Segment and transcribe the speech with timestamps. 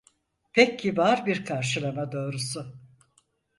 [0.53, 2.79] Pek kibar bir karşılama doğrusu!